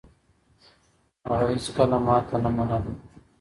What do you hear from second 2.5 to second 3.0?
منله.